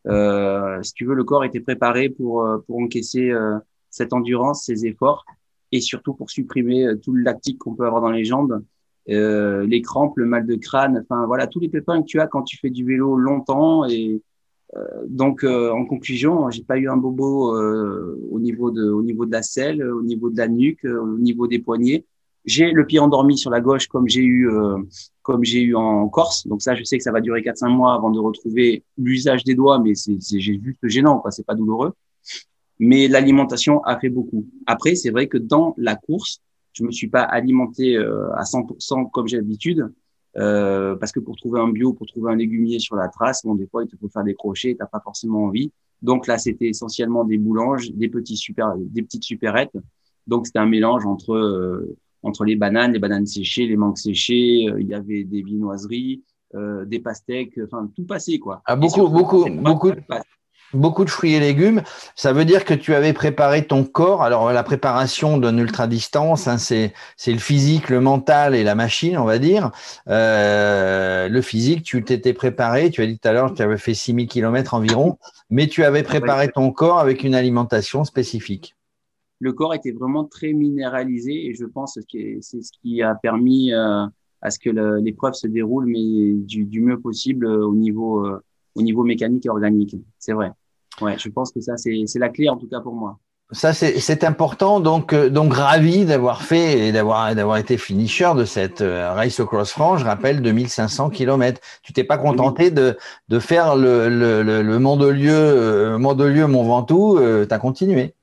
Euh, 0.08 0.82
si 0.82 0.94
tu 0.94 1.06
veux, 1.06 1.14
le 1.14 1.24
corps 1.24 1.46
était 1.46 1.60
préparé 1.60 2.10
pour, 2.10 2.44
euh, 2.44 2.58
pour 2.66 2.80
encaisser 2.80 3.30
euh, 3.30 3.60
cette 3.92 4.14
endurance, 4.14 4.66
ces 4.66 4.88
efforts, 4.88 5.24
et 5.72 5.82
surtout 5.82 6.16
pour 6.16 6.32
supprimer 6.32 6.96
tout 7.04 7.14
le 7.14 7.22
lactique 7.22 7.60
qu'on 7.60 7.76
peut 7.76 7.86
avoir 7.86 8.02
dans 8.02 8.10
les 8.10 8.26
jambes, 8.26 8.64
les 9.06 9.82
crampes, 9.84 10.18
le 10.18 10.26
mal 10.26 10.48
de 10.48 10.56
crâne, 10.56 11.04
enfin 11.04 11.28
voilà, 11.28 11.46
tous 11.46 11.60
les 11.60 11.70
pépins 11.70 12.02
que 12.02 12.08
tu 12.08 12.20
as 12.20 12.26
quand 12.26 12.42
tu 12.42 12.58
fais 12.58 12.72
du 12.72 12.84
vélo 12.84 13.16
longtemps 13.16 13.86
et 13.86 14.16
euh, 14.16 14.22
donc, 15.08 15.44
euh, 15.44 15.72
en 15.72 15.86
conclusion, 15.86 16.50
j'ai 16.50 16.64
pas 16.64 16.78
eu 16.78 16.90
un 16.90 16.98
bobo 16.98 17.56
euh, 17.56 18.18
au 18.32 18.40
niveau 18.40 18.72
de, 18.72 18.90
au 18.90 19.04
niveau 19.04 19.26
de 19.26 19.32
la 19.32 19.42
selle, 19.42 19.84
au 19.84 20.02
niveau 20.02 20.30
de 20.30 20.38
la 20.38 20.48
nuque, 20.48 20.86
au 20.86 21.18
niveau 21.18 21.48
des 21.48 21.60
poignets. 21.60 22.06
J'ai 22.46 22.72
le 22.72 22.86
pied 22.86 23.00
endormi 23.00 23.38
sur 23.38 23.52
la 23.52 23.62
gauche, 23.62 23.88
comme 23.88 24.08
j'ai 24.08 24.24
eu, 24.24 24.50
comme 25.22 25.44
j'ai 25.44 25.62
eu 25.62 25.76
en 25.76 26.10
Corse. 26.10 26.48
Donc 26.48 26.64
ça, 26.64 26.74
je 26.74 26.84
sais 26.84 26.98
que 26.98 27.04
ça 27.04 27.12
va 27.12 27.22
durer 27.22 27.42
4-5 27.42 27.70
mois 27.70 27.94
avant 27.94 28.10
de 28.10 28.20
retrouver 28.20 28.84
l'usage 28.98 29.44
des 29.44 29.54
doigts, 29.54 29.78
mais 29.78 29.94
c'est, 29.94 30.40
juste 30.40 30.80
gênant, 30.82 31.20
quoi. 31.20 31.30
C'est 31.30 31.46
pas 31.46 31.54
douloureux. 31.54 31.94
Mais 32.80 33.08
l'alimentation 33.08 33.84
a 33.84 34.00
fait 34.00 34.10
beaucoup. 34.10 34.48
Après, 34.66 34.96
c'est 34.96 35.12
vrai 35.12 35.28
que 35.28 35.38
dans 35.38 35.76
la 35.78 35.96
course, 35.96 36.42
je 36.74 36.84
me 36.84 36.92
suis 36.92 37.10
pas 37.10 37.22
alimenté 37.22 37.96
à 37.98 38.42
100% 38.44 39.12
comme 39.12 39.28
j'ai 39.28 39.38
l'habitude. 39.38 39.92
Euh, 40.38 40.96
parce 40.96 41.12
que 41.12 41.20
pour 41.20 41.36
trouver 41.36 41.60
un 41.60 41.70
bio, 41.70 41.94
pour 41.94 42.08
trouver 42.08 42.32
un 42.32 42.36
légumier 42.36 42.80
sur 42.80 42.96
la 42.96 43.10
trace, 43.10 43.42
bon, 43.44 43.56
des 43.56 43.68
fois, 43.68 43.84
il 43.84 43.90
te 43.90 43.98
faut 43.98 44.08
faire 44.08 44.24
des 44.24 44.36
crochets, 44.36 44.76
t'as 44.78 44.86
pas 44.86 45.02
forcément 45.02 45.46
envie. 45.46 45.72
Donc 46.02 46.28
là, 46.28 46.38
c'était 46.38 46.68
essentiellement 46.68 47.26
des 47.26 47.38
boulanges, 47.38 47.92
des 47.92 48.10
petits 48.10 48.38
super, 48.38 48.74
des 48.78 49.02
petites 49.02 49.24
supérettes. 49.24 49.78
Donc 50.28 50.48
c'était 50.48 50.60
un 50.60 50.66
mélange 50.66 51.06
entre 51.06 51.34
euh, 51.34 51.98
entre 52.24 52.46
les 52.46 52.56
bananes, 52.56 52.94
les 52.94 53.00
bananes 53.00 53.26
séchées, 53.26 53.68
les 53.68 53.78
mangues 53.78 53.98
séchées. 53.98 54.68
Euh, 54.70 54.82
il 54.82 54.88
y 54.88 54.94
avait 54.94 55.24
des 55.24 55.42
viennoiseries, 55.42 56.24
euh, 56.56 56.86
des 56.86 57.00
pastèques, 57.00 57.60
enfin 57.64 57.90
tout 57.96 58.06
passé 58.06 58.40
quoi. 58.40 58.62
Ah, 58.66 58.76
beaucoup, 58.76 59.08
beaucoup, 59.08 59.46
beaucoup 59.50 59.92
beaucoup 60.74 61.06
de 61.06 61.10
fruits 61.10 61.34
et 61.34 61.40
légumes. 61.40 61.82
Ça 62.16 62.34
veut 62.34 62.46
dire 62.46 62.66
que 62.66 62.74
tu 62.74 62.94
avais 62.94 63.14
préparé 63.14 63.66
ton 63.66 63.84
corps. 63.84 64.24
Alors 64.24 64.52
la 64.52 64.64
préparation 64.64 65.38
d'une 65.38 65.60
ultra 65.60 65.88
distance, 65.88 66.48
hein, 66.48 66.58
c'est 66.58 66.94
c'est 67.18 67.34
le 67.34 67.40
physique, 67.40 67.90
le 67.90 68.00
mental 68.00 68.56
et 68.56 68.64
la 68.64 68.76
machine, 68.76 69.18
on 69.18 69.26
va 69.26 69.40
dire. 69.40 69.72
Euh, 70.08 71.28
le 71.28 71.42
physique, 71.42 71.84
tu 71.84 72.04
t'étais 72.04 72.34
préparé. 72.34 72.90
Tu 72.90 73.02
as 73.02 73.08
dit 73.08 73.18
tout 73.18 73.28
à 73.28 73.34
l'heure, 73.34 73.54
tu 73.54 73.62
avais 73.62 73.78
fait 73.78 73.94
6000 73.94 74.28
km 74.28 74.74
environ, 74.74 75.18
mais 75.50 75.68
tu 75.68 75.84
avais 75.84 76.04
préparé 76.04 76.50
ton 76.50 76.72
corps 76.72 77.00
avec 77.00 77.24
une 77.24 77.36
alimentation 77.36 78.04
spécifique. 78.04 78.76
Le 79.40 79.54
corps 79.54 79.74
était 79.74 79.92
vraiment 79.92 80.26
très 80.26 80.54
minéralisé 80.54 81.48
et 81.48 81.56
je 81.56 81.66
pense 81.66 81.98
que 82.12 82.38
c'est 82.42 82.62
ce 82.62 82.72
qui 82.82 83.02
a 83.02 83.16
permis 83.16 83.74
euh, 83.74 84.06
à 84.42 84.52
ce 84.52 84.60
que 84.60 84.70
l'épreuve 85.00 85.34
se 85.34 85.48
déroule 85.48 85.86
mais 85.88 86.34
du, 86.34 86.66
du 86.66 86.82
mieux 86.82 87.00
possible 87.00 87.48
euh, 87.48 87.66
au 87.66 87.76
niveau 87.76 88.24
au 88.76 88.82
niveau 88.82 89.04
mécanique 89.04 89.46
et 89.46 89.50
organique. 89.50 89.96
C'est 90.18 90.34
vrai. 90.34 90.52
Ouais, 91.02 91.18
je 91.18 91.30
pense 91.30 91.52
que 91.52 91.62
ça, 91.62 91.78
c'est 91.78 92.20
la 92.20 92.30
clé 92.30 92.50
en 92.50 92.58
tout 92.58 92.68
cas 92.68 92.80
pour 92.80 92.94
moi. 92.94 93.20
Ça, 93.54 93.74
c'est 93.74 94.24
important. 94.24 94.80
Donc, 94.80 95.12
euh, 95.12 95.30
donc 95.30 95.54
ravi 95.54 96.06
d'avoir 96.06 96.42
fait 96.42 96.88
et 96.88 96.92
d'avoir 96.94 97.36
d'avoir 97.36 97.58
été 97.58 97.78
finisher 97.78 98.32
de 98.34 98.46
cette 98.46 98.80
euh, 98.80 99.12
Race 99.12 99.42
Across 99.42 99.72
France. 99.72 100.00
Je 100.00 100.06
rappelle 100.06 100.42
2500 100.42 101.10
km. 101.10 101.60
Tu 101.84 101.92
t'es 101.92 102.06
pas 102.06 102.18
contenté 102.18 102.72
de, 102.72 102.98
de 103.28 103.40
faire 103.40 103.76
le, 103.76 104.08
le, 104.08 104.42
le, 104.42 104.62
le 104.62 104.80
Mandelieu, 104.80 105.34
euh, 105.34 105.98
Mandelieu 105.98 106.48
Mont 106.48 106.64
Ventoux. 106.64 107.18
Euh, 107.18 107.46
tu 107.46 107.54
as 107.54 107.60
continué. 107.60 108.16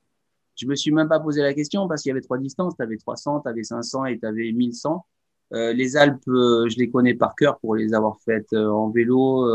Je 0.55 0.65
me 0.65 0.75
suis 0.75 0.91
même 0.91 1.07
pas 1.07 1.19
posé 1.19 1.43
la 1.43 1.53
question 1.53 1.87
parce 1.87 2.01
qu'il 2.01 2.09
y 2.09 2.11
avait 2.13 2.21
trois 2.21 2.39
distances. 2.39 2.73
Tu 2.75 2.81
avais 2.81 2.97
300, 2.97 3.41
tu 3.41 3.49
avais 3.49 3.63
500 3.63 4.05
et 4.05 4.17
tu 4.17 4.25
avais 4.25 4.51
1100. 4.51 5.05
Euh, 5.53 5.73
les 5.73 5.95
Alpes, 5.95 6.23
je 6.25 6.75
les 6.77 6.89
connais 6.89 7.13
par 7.13 7.35
cœur 7.35 7.59
pour 7.59 7.75
les 7.75 7.93
avoir 7.93 8.17
faites 8.25 8.53
en 8.53 8.89
vélo, 8.89 9.47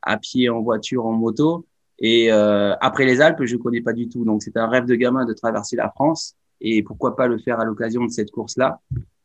à 0.00 0.16
pied, 0.16 0.48
en 0.48 0.62
voiture, 0.62 1.04
en 1.04 1.12
moto. 1.12 1.66
Et 2.02 2.32
euh, 2.32 2.74
après 2.80 3.06
les 3.06 3.20
Alpes, 3.20 3.44
je 3.44 3.56
connais 3.56 3.80
pas 3.80 3.92
du 3.92 4.08
tout. 4.08 4.24
Donc 4.24 4.42
c'est 4.42 4.56
un 4.56 4.66
rêve 4.66 4.84
de 4.86 4.94
gamin 4.96 5.24
de 5.24 5.32
traverser 5.32 5.76
la 5.76 5.88
France 5.88 6.34
et 6.60 6.82
pourquoi 6.82 7.16
pas 7.16 7.28
le 7.28 7.38
faire 7.38 7.60
à 7.60 7.64
l'occasion 7.64 8.04
de 8.04 8.10
cette 8.10 8.30
course-là 8.30 8.80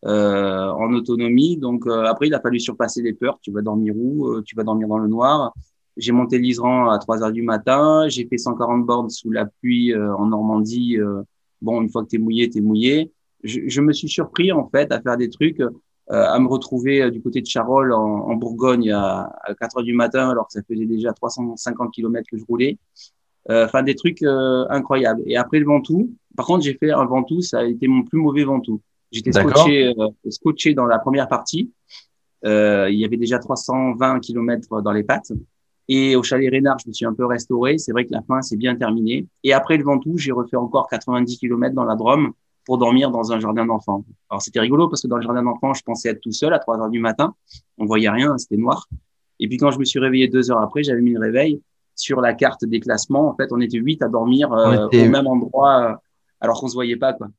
euh, 0.05 0.69
en 0.69 0.93
autonomie. 0.93 1.57
Donc 1.57 1.87
euh, 1.87 2.05
après, 2.05 2.27
il 2.27 2.33
a 2.35 2.39
fallu 2.39 2.59
surpasser 2.59 3.01
les 3.01 3.13
peurs. 3.13 3.39
Tu 3.41 3.51
vas 3.51 3.61
dormir 3.61 3.93
où 3.97 4.27
euh, 4.27 4.43
Tu 4.45 4.55
vas 4.55 4.63
dormir 4.63 4.87
dans 4.87 4.99
le 4.99 5.07
noir. 5.07 5.53
J'ai 5.97 6.11
monté 6.11 6.37
l'Isran 6.37 6.89
à 6.89 6.99
3 6.99 7.23
heures 7.23 7.31
du 7.31 7.41
matin. 7.41 8.07
J'ai 8.07 8.27
fait 8.27 8.37
140 8.37 8.85
bornes 8.85 9.09
sous 9.09 9.31
la 9.31 9.45
pluie 9.45 9.95
en 9.95 10.27
Normandie. 10.27 10.97
bon, 11.59 11.81
une 11.81 11.89
fois 11.89 12.03
que 12.03 12.09
tu 12.09 12.17
es 12.17 12.19
mouillé, 12.19 12.49
tu 12.51 12.59
es 12.59 12.61
mouillé. 12.61 13.11
Je, 13.43 13.61
je, 13.67 13.81
me 13.81 13.93
suis 13.93 14.09
surpris 14.09 14.51
en 14.51 14.67
fait 14.69 14.91
à 14.91 15.01
faire 15.01 15.17
des 15.17 15.29
trucs 15.29 15.59
euh, 15.59 15.69
à 16.09 16.39
me 16.39 16.47
retrouver 16.47 17.01
euh, 17.01 17.09
du 17.09 17.21
côté 17.21 17.41
de 17.41 17.47
Charolles 17.47 17.93
en, 17.93 17.99
en 17.99 18.35
Bourgogne 18.35 18.91
à, 18.91 19.31
à, 19.43 19.53
4 19.55 19.77
heures 19.77 19.83
du 19.83 19.93
matin 19.93 20.29
alors 20.29 20.47
que 20.47 20.53
ça 20.53 20.61
faisait 20.67 20.85
déjà 20.85 21.13
350 21.13 21.93
km 21.93 22.25
que 22.29 22.37
je 22.37 22.45
roulais. 22.45 22.77
Euh, 23.49 23.65
enfin, 23.65 23.81
des 23.83 23.95
trucs 23.95 24.23
incroyables. 24.23 25.21
Et 25.25 25.37
après 25.37 25.59
le 25.59 25.65
Ventoux, 25.65 26.11
par 26.35 26.45
contre, 26.45 26.65
j'ai 26.65 26.73
fait 26.73 26.91
un 26.91 27.05
Ventoux, 27.05 27.41
ça 27.41 27.59
a 27.59 27.63
été 27.63 27.87
mon 27.87 28.03
plus 28.03 28.19
mauvais 28.19 28.43
Ventoux. 28.43 28.81
J'étais 29.11 29.31
scotché, 29.31 29.93
scotché 30.29 30.73
dans 30.73 30.85
la 30.85 30.99
première 30.99 31.29
partie. 31.29 31.71
il 32.43 32.93
y 32.93 33.05
avait 33.05 33.15
déjà 33.15 33.39
320 33.39 34.19
km 34.19 34.81
dans 34.81 34.91
les 34.91 35.03
pattes. 35.03 35.31
Et 35.87 36.17
au 36.17 36.23
chalet 36.23 36.49
Rénard, 36.49 36.77
je 36.83 36.89
me 36.89 36.93
suis 36.93 37.05
un 37.05 37.13
peu 37.13 37.25
restauré. 37.25 37.77
C'est 37.77 37.93
vrai 37.93 38.05
que 38.05 38.11
la 38.11 38.21
fin, 38.21 38.41
c'est 38.41 38.57
bien 38.57 38.75
terminé. 38.75 39.25
Et 39.45 39.53
après 39.53 39.77
le 39.77 39.85
Ventoux, 39.85 40.17
j'ai 40.17 40.33
refait 40.33 40.57
encore 40.57 40.89
90 40.89 41.37
km 41.37 41.73
dans 41.73 41.85
la 41.85 41.95
Drôme 41.95 42.33
pour 42.67 42.77
dormir 42.77 43.11
dans 43.11 43.31
un 43.31 43.39
jardin 43.39 43.65
d'enfants. 43.65 44.03
Alors 44.29 44.41
c'était 44.41 44.59
rigolo 44.59 44.89
parce 44.89 45.01
que 45.01 45.07
dans 45.07 45.15
le 45.15 45.21
jardin 45.21 45.41
d'enfants, 45.41 45.73
je 45.73 45.81
pensais 45.83 46.09
être 46.09 46.19
tout 46.19 46.33
seul 46.33 46.53
à 46.53 46.59
3 46.59 46.81
heures 46.81 46.89
du 46.89 46.99
matin. 46.99 47.33
On 47.77 47.85
voyait 47.85 48.09
rien, 48.09 48.37
c'était 48.37 48.57
noir. 48.57 48.87
Et 49.39 49.47
puis 49.47 49.57
quand 49.57 49.71
je 49.71 49.79
me 49.79 49.85
suis 49.85 49.99
réveillé 49.99 50.27
deux 50.27 50.51
heures 50.51 50.59
après, 50.59 50.83
j'avais 50.83 51.01
mis 51.01 51.13
le 51.13 51.19
réveil 51.21 51.61
sur 51.95 52.19
la 52.19 52.33
carte 52.33 52.65
des 52.65 52.81
classements. 52.81 53.29
En 53.29 53.35
fait, 53.37 53.53
on 53.53 53.61
était 53.61 53.77
huit 53.77 54.01
à 54.01 54.09
dormir 54.09 54.51
euh, 54.51 54.89
au 54.89 55.05
même 55.05 55.27
endroit 55.27 55.91
euh, 55.91 55.95
alors 56.41 56.59
qu'on 56.59 56.67
se 56.67 56.73
voyait 56.73 56.97
pas. 56.97 57.13
Quoi. 57.13 57.29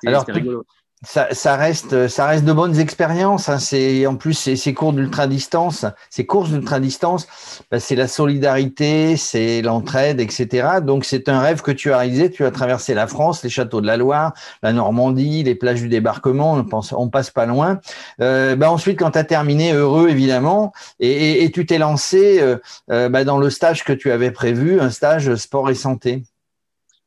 C'était 0.00 0.32
rigolo 0.32 0.64
ça, 1.04 1.28
ça, 1.32 1.56
reste, 1.56 2.08
ça 2.08 2.26
reste 2.26 2.44
de 2.44 2.52
bonnes 2.52 2.78
expériences. 2.78 3.48
Hein. 3.48 3.58
C'est 3.58 4.06
en 4.06 4.16
plus 4.16 4.34
ces, 4.34 4.74
cours 4.74 4.92
d'ultra 4.92 5.26
distance, 5.26 5.84
ces 6.10 6.26
courses 6.26 6.50
d'ultra 6.50 6.80
distance, 6.80 7.26
bah, 7.70 7.80
c'est 7.80 7.96
la 7.96 8.08
solidarité, 8.08 9.16
c'est 9.16 9.62
l'entraide, 9.62 10.20
etc. 10.20 10.80
Donc 10.82 11.04
c'est 11.04 11.28
un 11.28 11.40
rêve 11.40 11.62
que 11.62 11.70
tu 11.70 11.92
as 11.92 11.98
réalisé. 11.98 12.30
Tu 12.30 12.44
as 12.44 12.50
traversé 12.50 12.94
la 12.94 13.06
France, 13.06 13.42
les 13.42 13.50
châteaux 13.50 13.80
de 13.80 13.86
la 13.86 13.96
Loire, 13.96 14.32
la 14.62 14.72
Normandie, 14.72 15.42
les 15.42 15.54
plages 15.54 15.80
du 15.80 15.88
débarquement. 15.88 16.54
On 16.54 16.64
pense, 16.64 16.94
passe 17.10 17.30
pas 17.30 17.46
loin. 17.46 17.80
Euh, 18.20 18.56
bah 18.56 18.70
ensuite, 18.70 18.98
quand 18.98 19.12
tu 19.12 19.18
as 19.18 19.24
terminé, 19.24 19.72
heureux 19.72 20.08
évidemment, 20.08 20.72
et, 21.00 21.50
tu 21.52 21.66
t'es 21.66 21.78
lancé 21.78 22.40
euh, 22.40 22.56
euh, 22.90 23.08
bah, 23.08 23.24
dans 23.24 23.38
le 23.38 23.50
stage 23.50 23.84
que 23.84 23.92
tu 23.92 24.10
avais 24.10 24.30
prévu, 24.30 24.80
un 24.80 24.90
stage 24.90 25.34
sport 25.36 25.70
et 25.70 25.74
santé. 25.74 26.22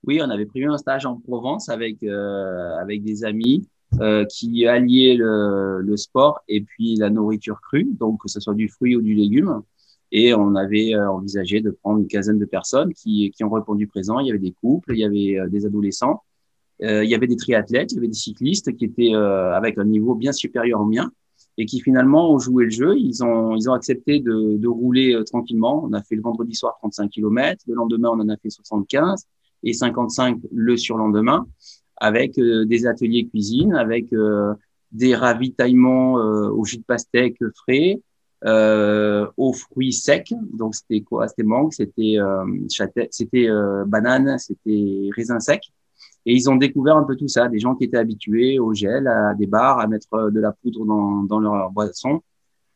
Oui, 0.05 0.21
on 0.21 0.29
avait 0.29 0.45
prévu 0.45 0.69
un 0.69 0.77
stage 0.77 1.05
en 1.05 1.15
Provence 1.15 1.69
avec 1.69 2.03
euh, 2.03 2.77
avec 2.77 3.03
des 3.03 3.25
amis. 3.25 3.67
Euh, 4.01 4.25
qui 4.25 4.67
alliait 4.67 5.15
le, 5.15 5.79
le, 5.79 5.95
sport 5.95 6.41
et 6.49 6.59
puis 6.61 6.95
la 6.97 7.09
nourriture 7.09 7.61
crue, 7.61 7.87
donc 7.97 8.21
que 8.23 8.29
ce 8.29 8.41
soit 8.41 8.53
du 8.53 8.67
fruit 8.67 8.95
ou 8.95 9.01
du 9.01 9.13
légume. 9.13 9.61
Et 10.11 10.33
on 10.33 10.55
avait 10.55 10.93
euh, 10.93 11.09
envisagé 11.09 11.61
de 11.61 11.71
prendre 11.71 11.99
une 11.99 12.07
quinzaine 12.07 12.37
de 12.37 12.45
personnes 12.45 12.93
qui, 12.93 13.31
qui 13.31 13.43
ont 13.45 13.49
répondu 13.49 13.87
présent. 13.87 14.19
Il 14.19 14.27
y 14.27 14.31
avait 14.31 14.39
des 14.39 14.51
couples, 14.51 14.93
il 14.93 14.99
y 14.99 15.05
avait 15.05 15.39
euh, 15.39 15.47
des 15.47 15.65
adolescents, 15.65 16.23
il 16.81 17.09
y 17.09 17.15
avait 17.15 17.27
des 17.27 17.37
triathlètes, 17.37 17.93
il 17.93 17.95
y 17.95 17.97
avait 17.99 18.09
des 18.09 18.13
cyclistes 18.13 18.75
qui 18.75 18.83
étaient 18.83 19.13
avec 19.13 19.77
un 19.77 19.85
niveau 19.85 20.13
bien 20.13 20.33
supérieur 20.33 20.81
au 20.81 20.85
mien 20.85 21.09
et 21.57 21.65
qui 21.65 21.79
finalement 21.79 22.33
ont 22.33 22.37
joué 22.37 22.65
le 22.65 22.69
jeu. 22.69 22.97
Ils 22.97 23.23
ont, 23.23 23.55
ils 23.55 23.69
ont 23.69 23.73
accepté 23.73 24.19
de, 24.19 24.57
de 24.57 24.67
rouler 24.67 25.17
tranquillement. 25.25 25.85
On 25.85 25.93
a 25.93 26.03
fait 26.03 26.15
le 26.15 26.21
vendredi 26.21 26.53
soir 26.53 26.75
35 26.79 27.09
km, 27.09 27.63
le 27.65 27.75
lendemain 27.75 28.09
on 28.11 28.19
en 28.19 28.27
a 28.27 28.35
fait 28.35 28.49
75 28.49 29.25
et 29.63 29.71
55 29.71 30.37
le 30.51 30.75
surlendemain 30.75 31.47
avec 31.97 32.37
euh, 32.37 32.65
des 32.65 32.87
ateliers 32.87 33.27
cuisine, 33.27 33.73
avec 33.73 34.11
euh, 34.13 34.53
des 34.91 35.15
ravitaillements 35.15 36.19
euh, 36.19 36.49
au 36.49 36.65
jus 36.65 36.77
de 36.77 36.83
pastèque 36.83 37.39
frais, 37.55 38.01
aux 39.37 39.53
fruits 39.53 39.93
secs. 39.93 40.33
Donc 40.53 40.75
c'était 40.75 41.01
quoi? 41.01 41.27
C'était 41.27 41.43
mangue, 41.43 41.73
c'était 41.73 42.17
c'était 43.09 43.49
banane, 43.87 44.37
c'était 44.37 45.09
raisin 45.15 45.39
sec. 45.39 45.61
Et 46.27 46.33
ils 46.33 46.47
ont 46.49 46.55
découvert 46.55 46.97
un 46.97 47.03
peu 47.03 47.15
tout 47.15 47.27
ça, 47.27 47.47
des 47.47 47.59
gens 47.59 47.75
qui 47.75 47.85
étaient 47.85 47.97
habitués 47.97 48.59
au 48.59 48.73
gel, 48.73 49.07
à 49.07 49.33
des 49.33 49.47
bars, 49.47 49.79
à 49.79 49.87
mettre 49.87 50.29
de 50.29 50.39
la 50.39 50.51
poudre 50.51 50.85
dans, 50.85 51.23
dans 51.23 51.39
leur 51.39 51.71
boisson. 51.71 52.21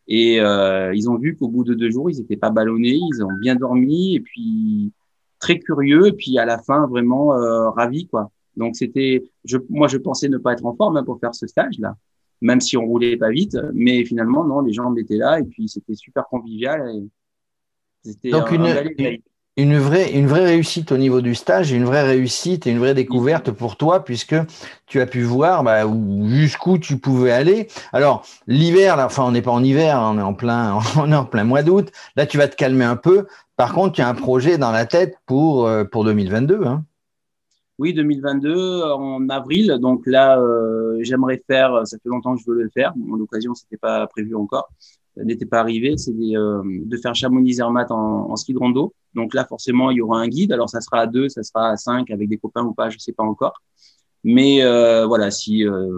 Et 0.10 0.42
euh, 0.42 0.94
ils 0.96 1.08
ont 1.08 1.18
vu 1.18 1.38
qu'au 1.38 1.48
bout 1.48 1.64
de 1.64 1.76
deux 1.76 1.92
jours, 1.92 2.10
ils 2.10 2.18
n'étaient 2.18 2.36
pas 2.36 2.50
ballonnés, 2.50 3.00
ils 3.14 3.24
ont 3.24 3.32
bien 3.40 3.56
dormi 3.56 4.16
et 4.16 4.20
puis 4.20 4.92
très 5.38 5.60
curieux 5.60 6.08
et 6.08 6.14
puis 6.14 6.40
à 6.40 6.46
la 6.46 6.58
fin 6.58 6.88
vraiment 6.88 7.36
euh, 7.36 7.70
ravis 7.70 8.08
quoi. 8.08 8.32
Donc 8.60 8.76
c'était, 8.76 9.24
je, 9.46 9.58
moi 9.70 9.88
je 9.88 9.98
pensais 9.98 10.30
ne 10.30 10.38
pas 10.38 10.54
être 10.54 10.66
en 10.66 10.76
forme 10.76 10.98
hein, 10.98 11.04
pour 11.04 11.20
faire 11.20 11.34
ce 11.34 11.48
stage-là, 11.48 11.96
même 12.42 12.60
si 12.62 12.78
on 12.78 12.86
roulait 12.86 13.18
pas 13.18 13.32
vite, 13.32 13.58
mais 13.74 14.04
finalement 14.06 14.44
non, 14.44 14.60
les 14.62 14.74
gens 14.74 14.94
étaient 14.96 15.18
là 15.18 15.40
et 15.40 15.44
puis 15.44 15.68
c'était 15.68 15.96
super 15.96 16.28
convivial. 16.28 16.84
c'était 18.04 18.32
Donc 18.32 18.52
une, 18.52 18.68
une, 19.56 19.78
vraie, 19.78 20.12
une 20.12 20.28
vraie 20.28 20.46
réussite 20.46 20.92
au 20.92 20.98
niveau 20.98 21.22
du 21.22 21.36
stage, 21.36 21.72
une 21.72 21.86
vraie 21.86 22.04
réussite 22.04 22.68
et 22.68 22.72
une 22.72 22.80
vraie 22.80 22.94
découverte 22.94 23.50
pour 23.50 23.78
toi 23.78 24.04
puisque 24.04 24.36
tu 24.86 25.00
as 25.00 25.08
pu 25.08 25.22
voir 25.22 25.64
bah, 25.64 25.84
jusqu'où 26.26 26.78
tu 26.78 26.98
pouvais 26.98 27.32
aller. 27.32 27.70
Alors 27.94 28.26
l'hiver, 28.46 29.00
enfin 29.00 29.24
on 29.24 29.32
n'est 29.32 29.42
pas 29.42 29.52
en 29.52 29.64
hiver, 29.64 29.98
hein, 29.98 30.16
on 30.16 30.20
est 30.20 30.24
en 30.24 30.34
plein, 30.34 30.80
on 30.98 31.10
est 31.12 31.16
en 31.16 31.26
plein 31.26 31.46
mois 31.46 31.64
d'août. 31.64 31.92
Là 32.18 32.26
tu 32.26 32.38
vas 32.38 32.50
te 32.50 32.58
calmer 32.58 32.86
un 32.86 32.98
peu. 32.98 33.26
Par 33.56 33.74
contre, 33.74 33.96
tu 33.96 34.02
as 34.02 34.08
un 34.08 34.16
projet 34.16 34.58
dans 34.58 34.72
la 34.72 34.86
tête 34.86 35.18
pour, 35.26 35.68
euh, 35.68 35.84
pour 35.84 36.06
2022. 36.06 36.66
Hein. 36.66 36.86
Oui, 37.80 37.94
2022 37.94 38.84
en 38.84 39.30
avril. 39.30 39.78
Donc 39.82 40.06
là, 40.06 40.38
euh, 40.38 40.98
j'aimerais 41.02 41.42
faire. 41.48 41.88
Ça 41.88 41.98
fait 41.98 42.10
longtemps 42.10 42.36
que 42.36 42.42
je 42.46 42.52
veux 42.52 42.62
le 42.62 42.70
faire. 42.70 42.92
Bon, 42.98 43.16
L'occasion, 43.16 43.56
c'était 43.56 43.78
pas 43.78 44.06
prévu 44.08 44.36
encore, 44.36 44.70
n'était 45.16 45.46
pas 45.46 45.62
arrivé. 45.62 45.98
C'est 45.98 46.12
euh, 46.12 46.62
de 46.66 46.98
faire 46.98 47.16
Chamonix-Zermatt 47.16 47.90
en, 47.90 48.32
en, 48.32 48.36
ski 48.36 48.54
de 48.54 48.60
rando. 48.60 48.94
Donc 49.16 49.34
là, 49.34 49.46
forcément, 49.46 49.92
il 49.92 49.98
y 49.98 50.02
aura 50.02 50.20
un 50.20 50.28
guide. 50.28 50.52
Alors 50.52 50.70
ça 50.70 50.82
sera 50.82 51.00
à 51.00 51.08
deux, 51.08 51.30
ça 51.30 51.42
sera 51.42 51.70
à 51.70 51.78
cinq 51.78 52.12
avec 52.12 52.28
des 52.28 52.38
copains 52.38 52.64
ou 52.64 52.74
pas, 52.74 52.90
je 52.90 53.00
sais 53.00 53.14
pas 53.14 53.24
encore. 53.24 53.54
Mais 54.26 54.62
euh, 54.64 55.06
voilà, 55.08 55.32
si 55.32 55.66
euh, 55.66 55.90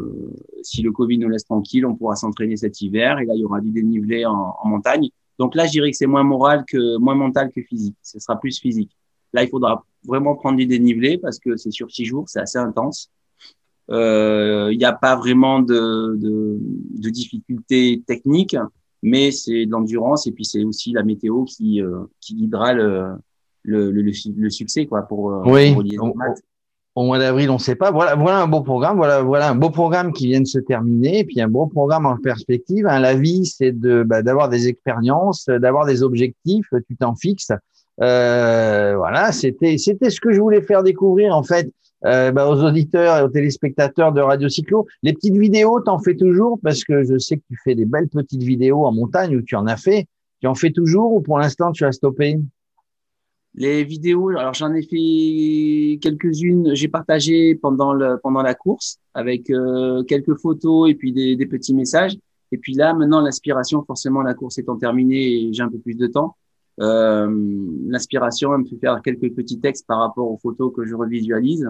si 0.62 0.84
le 0.84 0.92
Covid 0.92 1.18
nous 1.18 1.30
laisse 1.30 1.46
tranquille, 1.46 1.86
on 1.88 1.96
pourra 1.96 2.16
s'entraîner 2.16 2.58
cet 2.58 2.80
hiver. 2.82 3.18
Et 3.20 3.26
là, 3.26 3.34
il 3.36 3.42
y 3.42 3.46
aura 3.46 3.60
du 3.60 3.72
dénivelé 3.72 4.26
en, 4.26 4.56
en 4.62 4.70
montagne. 4.70 5.10
Donc 5.40 5.56
là, 5.56 5.66
je 5.66 5.72
dirais 5.72 5.90
que 5.90 5.98
c'est 5.98 6.06
moins 6.06 6.24
moral 6.24 6.64
que 6.68 6.98
moins 6.98 7.16
mental 7.16 7.52
que 7.52 7.62
physique. 7.64 7.98
Ce 8.04 8.20
sera 8.20 8.40
plus 8.40 8.60
physique. 8.60 8.92
Là, 9.34 9.44
il 9.44 9.50
faudra 9.50 9.86
vraiment 10.06 10.36
prendre 10.36 10.58
du 10.58 10.66
dénivelé 10.66 11.18
parce 11.18 11.40
que 11.40 11.58
c'est 11.58 11.72
sur 11.72 11.92
six 11.92 12.06
jours, 12.06 12.26
c'est 12.28 12.40
assez 12.40 12.58
intense. 12.58 13.10
Euh, 13.90 14.70
il 14.72 14.78
n'y 14.78 14.86
a 14.86 14.94
pas 14.94 15.16
vraiment 15.16 15.60
de, 15.60 16.16
de, 16.18 16.58
de 16.60 17.10
difficultés 17.10 18.04
techniques, 18.08 18.56
mais 19.02 19.32
c'est 19.32 19.66
de 19.66 19.72
l'endurance 19.72 20.28
et 20.28 20.32
puis 20.32 20.46
c'est 20.46 20.64
aussi 20.64 20.94
la 20.94 21.04
météo 21.04 21.44
qui, 21.44 21.82
euh, 21.82 22.04
qui 22.22 22.36
guidera 22.36 22.74
le, 22.74 23.16
le, 23.64 23.92
le, 23.92 24.02
le, 24.02 24.50
succès 24.50 24.86
quoi 24.86 25.02
pour, 25.04 25.32
euh, 25.32 25.42
oui. 25.46 25.76
au, 26.96 27.04
mois 27.04 27.20
d'avril, 27.20 27.50
on 27.50 27.56
ne 27.56 27.60
sait 27.60 27.76
pas. 27.76 27.92
Voilà, 27.92 28.16
voilà 28.16 28.42
un 28.42 28.48
beau 28.48 28.62
programme. 28.62 28.98
Voilà, 28.98 29.24
voilà 29.24 29.50
un 29.50 29.56
beau 29.56 29.72
programme 29.72 30.14
qui 30.14 30.28
vient 30.28 30.42
de 30.42 30.48
se 30.48 30.60
terminer, 30.60 31.20
et 31.20 31.24
puis 31.26 31.42
un 31.42 31.48
beau 31.50 31.68
programme 31.68 32.06
en 32.06 32.18
perspective. 32.18 32.88
Hein, 32.88 33.00
la 33.00 33.16
vie, 33.16 33.46
c'est 33.46 33.72
de 33.72 34.04
bah, 34.04 34.22
d'avoir 34.22 34.48
des 34.48 34.68
expériences, 34.68 35.46
d'avoir 35.48 35.86
des 35.86 36.04
objectifs. 36.04 36.68
Tu 36.88 36.96
t'en 36.96 37.16
fixes. 37.16 37.52
Euh, 38.00 38.96
voilà, 38.96 39.32
c'était 39.32 39.78
c'était 39.78 40.10
ce 40.10 40.22
que 40.22 40.32
je 40.32 40.40
voulais 40.40 40.62
faire 40.62 40.82
découvrir 40.84 41.36
en 41.36 41.44
fait 41.44 41.72
euh, 42.06 42.32
bah, 42.32 42.50
aux 42.50 42.64
auditeurs 42.64 43.18
et 43.18 43.24
aux 43.24 43.30
téléspectateurs 43.30 44.12
de 44.12 44.22
Radio 44.22 44.50
Cyclo. 44.50 44.88
Les 45.04 45.14
petites 45.14 45.38
vidéos, 45.38 45.80
t'en 45.82 46.00
fais 46.00 46.16
toujours 46.16 46.60
parce 46.64 46.84
que 46.84 47.04
je 47.04 47.18
sais 47.18 47.38
que 47.38 47.44
tu 47.48 47.58
fais 47.64 47.76
des 47.76 47.86
belles 47.86 48.10
petites 48.10 48.44
vidéos 48.44 48.86
en 48.86 48.92
montagne 48.92 49.36
ou 49.36 49.42
tu 49.42 49.56
en 49.56 49.68
as 49.68 49.78
fait. 49.78 50.08
Tu 50.40 50.48
en 50.48 50.56
fais 50.56 50.72
toujours 50.72 51.14
ou 51.14 51.22
pour 51.22 51.38
l'instant 51.38 51.72
tu 51.72 51.86
as 51.86 51.92
stoppé? 51.92 52.40
Les 53.54 53.84
vidéos, 53.84 54.30
alors 54.30 54.54
j'en 54.54 54.74
ai 54.74 54.82
fait 54.82 56.00
quelques-unes. 56.00 56.72
J'ai 56.74 56.88
partagé 56.88 57.54
pendant 57.56 57.94
le 57.94 58.18
pendant 58.24 58.42
la 58.42 58.56
course 58.56 58.98
avec 59.14 59.50
euh, 59.50 60.04
quelques 60.04 60.40
photos 60.40 60.90
et 60.90 60.96
puis 60.96 61.12
des, 61.12 61.36
des 61.36 61.46
petits 61.46 61.74
messages. 61.74 62.18
Et 62.54 62.58
puis 62.58 62.74
là, 62.74 62.94
maintenant, 62.94 63.22
l'inspiration, 63.22 63.84
forcément, 63.84 64.22
la 64.22 64.34
course 64.34 64.58
étant 64.58 64.78
terminée 64.78 65.50
j'ai 65.54 65.64
un 65.64 65.70
peu 65.70 65.80
plus 65.80 65.96
de 65.96 66.08
temps, 66.08 66.36
L'inspiration 66.78 68.58
me 68.58 68.66
fait 68.66 68.78
faire 68.78 69.02
quelques 69.04 69.34
petits 69.34 69.60
textes 69.60 69.86
par 69.88 70.00
rapport 70.00 70.32
aux 70.32 70.38
photos 70.38 70.72
que 70.76 70.86
je 70.86 70.96
revisualise. 70.96 71.70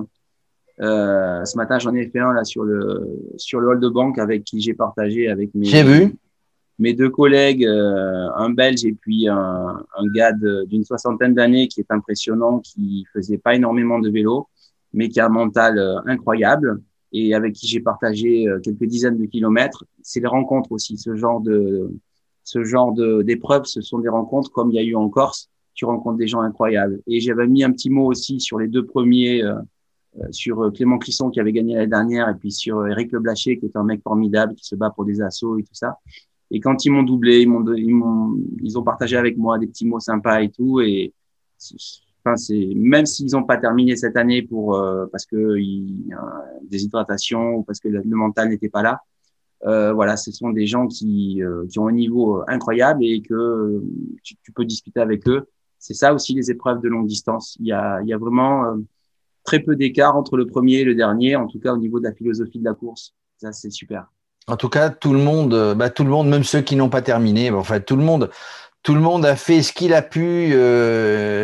Euh, 0.80 1.44
ce 1.46 1.58
matin, 1.58 1.80
j'en 1.80 1.94
ai 1.94 2.08
fait 2.08 2.20
un 2.20 2.34
là 2.34 2.44
sur 2.44 2.64
le 2.64 3.08
sur 3.38 3.60
le 3.60 3.68
hall 3.68 3.80
de 3.80 3.90
banque 3.90 4.18
avec 4.18 4.44
qui 4.44 4.62
j'ai 4.62 4.74
partagé 4.74 5.28
avec 5.28 5.54
mes 5.54 5.84
vu. 5.84 6.16
mes 6.80 6.94
deux 6.94 7.10
collègues, 7.10 7.66
euh, 7.66 8.30
un 8.36 8.50
Belge 8.50 8.86
et 8.86 8.94
puis 8.94 9.28
un, 9.28 9.36
un 9.36 10.08
gars 10.14 10.32
d'une 10.32 10.84
soixantaine 10.84 11.34
d'années 11.34 11.68
qui 11.68 11.82
est 11.82 11.92
impressionnant, 11.92 12.60
qui 12.60 13.06
faisait 13.14 13.38
pas 13.38 13.54
énormément 13.54 14.00
de 14.00 14.10
vélo, 14.10 14.48
mais 14.94 15.10
qui 15.10 15.20
a 15.20 15.28
un 15.28 15.30
mental 15.30 15.78
euh, 15.78 16.00
incroyable 16.06 16.82
et 17.14 17.36
avec 17.36 17.54
qui 17.54 17.68
j'ai 17.68 17.82
partagé 17.82 18.48
euh, 18.48 18.60
quelques 18.60 18.86
dizaines 18.86 19.18
de 19.18 19.26
kilomètres. 19.26 19.86
C'est 20.02 20.22
les 20.22 20.28
rencontres 20.28 20.72
aussi, 20.72 20.98
ce 20.98 21.16
genre 21.16 21.42
de 21.42 21.92
ce 22.44 22.64
genre 22.64 22.94
d'épreuves, 23.24 23.66
ce 23.66 23.82
sont 23.82 24.00
des 24.00 24.10
rencontres 24.10 24.52
comme 24.52 24.72
il 24.72 24.76
y 24.76 24.80
a 24.80 24.84
eu 24.84 24.96
en 24.96 25.10
Corse. 25.10 25.50
Tu 25.74 25.86
rencontres 25.86 26.18
des 26.18 26.28
gens 26.28 26.42
incroyables. 26.42 27.02
Et 27.08 27.20
j'avais 27.20 27.48
mis 27.48 27.64
un 27.64 27.72
petit 27.72 27.90
mot 27.90 28.06
aussi 28.06 28.40
sur 28.40 28.60
les 28.60 28.68
deux 28.68 28.86
premiers, 28.86 29.42
euh, 29.44 29.56
euh 30.20 30.28
sur 30.32 30.62
euh, 30.62 30.72
Clément 30.72 30.98
Clisson 30.98 31.30
qui 31.30 31.40
avait 31.40 31.54
gagné 31.54 31.76
l'année 31.76 31.88
dernière, 31.88 32.30
et 32.30 32.36
puis 32.36 32.52
sur 32.52 32.86
Eric 32.88 33.12
Leblaché 33.12 33.58
qui 33.58 33.66
est 33.68 33.76
un 33.78 33.84
mec 33.84 34.02
formidable 34.04 34.54
qui 34.56 34.66
se 34.66 34.76
bat 34.76 34.90
pour 34.90 35.06
des 35.06 35.22
assauts 35.22 35.58
et 35.58 35.64
tout 35.64 35.74
ça. 35.74 35.98
Et 36.52 36.60
quand 36.60 36.84
ils 36.84 36.92
m'ont 36.92 37.04
doublé, 37.04 37.42
ils 37.42 37.48
m'ont, 37.48 37.66
ils 37.74 37.96
m'ont, 37.96 38.38
ils 38.62 38.78
ont 38.78 38.84
partagé 38.84 39.16
avec 39.16 39.38
moi 39.38 39.58
des 39.58 39.68
petits 39.68 39.86
mots 39.86 40.02
sympas 40.02 40.42
et 40.42 40.50
tout. 40.50 40.82
Et 40.82 41.14
enfin, 42.26 42.36
c'est 42.36 42.74
même 42.76 43.06
s'ils 43.06 43.32
n'ont 43.32 43.44
pas 43.44 43.58
terminé 43.58 43.96
cette 43.96 44.18
année 44.18 44.42
pour 44.42 44.76
euh, 44.76 45.06
parce 45.10 45.26
que 45.26 45.58
il, 45.58 46.14
des 46.64 46.84
hydratations 46.84 47.56
ou 47.56 47.64
parce 47.64 47.80
que 47.80 47.88
le 47.88 48.04
mental 48.04 48.50
n'était 48.50 48.68
pas 48.68 48.82
là, 48.82 49.00
euh, 49.66 49.94
voilà, 49.94 50.18
ce 50.18 50.32
sont 50.32 50.50
des 50.50 50.66
gens 50.66 50.88
qui, 50.88 51.44
euh, 51.44 51.66
qui 51.70 51.78
ont 51.80 51.88
un 51.88 51.92
niveau 51.92 52.40
euh, 52.40 52.44
incroyable 52.48 53.04
et 53.04 53.22
que 53.22 53.82
tu, 54.24 54.36
peux 54.54 54.66
discuter 54.66 55.00
avec 55.00 55.28
eux. 55.28 55.48
C'est 55.78 55.94
ça 55.94 56.14
aussi 56.14 56.34
les 56.34 56.50
épreuves 56.50 56.82
de 56.82 56.90
longue 56.90 57.08
distance. 57.08 57.58
Il 57.60 57.68
y 57.68 57.72
a, 57.72 58.02
il 58.02 58.08
y 58.08 58.14
a 58.14 58.18
vraiment 58.18 58.76
très 59.44 59.60
peu 59.60 59.76
d'écart 59.76 60.16
entre 60.16 60.38
le 60.38 60.46
premier 60.46 60.80
et 60.80 60.84
le 60.84 60.96
dernier, 60.96 61.36
en 61.36 61.48
tout 61.48 61.60
cas 61.60 61.74
au 61.74 61.78
niveau 61.78 62.00
de 62.00 62.06
la 62.06 62.14
philosophie 62.14 62.60
de 62.60 62.66
la 62.66 62.74
course. 62.74 63.16
Ça, 63.38 63.52
c'est 63.52 63.72
super. 63.72 64.12
En 64.48 64.58
tout 64.58 64.70
cas, 64.70 64.90
tout 64.90 65.14
le 65.14 65.20
monde, 65.20 65.76
bah, 65.76 65.90
tout 65.90 66.04
le 66.04 66.10
monde, 66.10 66.28
même 66.28 66.44
ceux 66.44 66.62
qui 66.62 66.76
n'ont 66.76 66.90
pas 66.90 67.02
terminé, 67.02 67.50
bah, 67.50 67.58
en 67.58 67.64
fait, 67.64 67.84
tout 67.86 67.96
le 67.96 68.04
monde 68.04 68.30
tout 68.84 68.96
le 68.96 69.00
monde 69.00 69.26
a 69.26 69.36
fait 69.36 69.62
ce 69.62 69.74
qu'il 69.74 69.94
a 69.94 70.02
pu, 70.02 70.54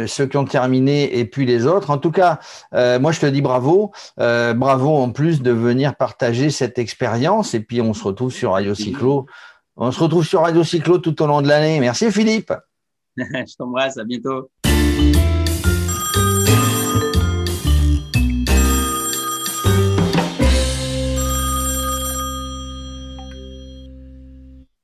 ceux 0.08 0.26
qui 0.26 0.38
ont 0.38 0.46
terminé 0.46 1.20
et 1.20 1.26
puis 1.26 1.46
les 1.46 1.66
autres. 1.66 1.90
En 1.90 1.98
tout 1.98 2.12
cas, 2.12 2.40
euh, 2.74 3.00
moi 3.00 3.12
je 3.12 3.20
te 3.20 3.26
dis 3.26 3.42
bravo, 3.42 3.92
euh, 4.20 4.54
bravo 4.54 4.96
en 4.96 5.12
plus 5.12 5.42
de 5.42 5.52
venir 5.52 5.96
partager 5.96 6.50
cette 6.50 6.80
expérience. 6.80 7.54
Et 7.54 7.60
puis 7.60 7.82
on 7.82 7.94
se 7.94 8.04
retrouve 8.04 8.32
sur 8.32 8.54
Radio 8.54 8.74
Cyclo. 8.74 9.26
On 9.76 9.92
se 9.92 10.00
retrouve 10.00 10.26
sur 10.26 10.42
Radio 10.42 10.64
Cyclo 10.64 10.98
tout 10.98 11.22
au 11.22 11.28
long 11.28 11.42
de 11.42 11.48
l'année. 11.48 11.80
Merci 11.80 12.12
Philippe. 12.12 12.52
je 13.18 13.56
t'embrasse, 13.58 13.98
à 13.98 14.04
bientôt. 14.04 14.50